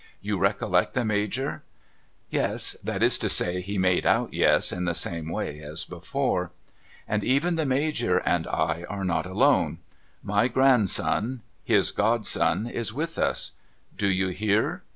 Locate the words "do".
13.95-14.09